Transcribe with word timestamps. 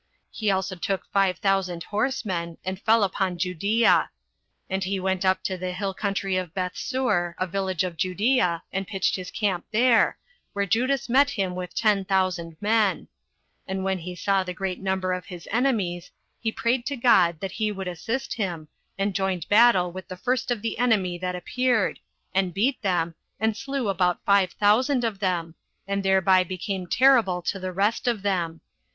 He 0.31 0.49
also 0.49 0.75
took 0.75 1.05
five 1.11 1.37
thousand 1.37 1.83
horsemen, 1.83 2.57
and 2.65 2.81
fell 2.81 3.03
upon 3.03 3.37
Judea; 3.37 4.09
and 4.67 4.83
he 4.83 4.99
went 4.99 5.23
up 5.23 5.43
to 5.43 5.59
the 5.59 5.73
hill 5.73 5.93
country 5.93 6.37
of 6.37 6.55
Bethsur, 6.55 7.35
a 7.37 7.45
village 7.45 7.83
of 7.83 7.97
Judea, 7.97 8.63
and 8.73 8.87
pitched 8.87 9.15
his 9.15 9.29
camp 9.29 9.63
there, 9.69 10.17
where 10.53 10.65
Judas 10.65 11.07
met 11.07 11.29
him 11.29 11.53
with 11.53 11.75
ten 11.75 12.03
thousand 12.03 12.57
men; 12.59 13.09
and 13.67 13.83
when 13.83 13.99
he 13.99 14.15
saw 14.15 14.43
the 14.43 14.55
great 14.55 14.79
number 14.81 15.13
of 15.13 15.27
his 15.27 15.47
enemies, 15.51 16.09
he 16.39 16.51
prayed 16.51 16.83
to 16.87 16.95
God 16.95 17.39
that 17.39 17.51
he 17.51 17.71
would 17.71 17.87
assist 17.87 18.33
him, 18.33 18.69
and 18.97 19.13
joined 19.13 19.47
battle 19.49 19.91
with 19.91 20.07
the 20.07 20.17
first 20.17 20.49
of 20.49 20.63
the 20.63 20.79
enemy 20.79 21.19
that 21.19 21.35
appeared, 21.35 21.99
and 22.33 22.55
beat 22.55 22.81
them, 22.81 23.13
and 23.39 23.55
slew 23.55 23.87
about 23.87 24.25
five 24.25 24.53
thousand 24.53 25.03
of 25.03 25.19
them, 25.19 25.53
and 25.87 26.01
thereby 26.01 26.43
became 26.43 26.87
terrible 26.87 27.43
to 27.43 27.59
the 27.59 27.71
rest 27.71 28.07
of 28.07 28.23
them. 28.23 28.61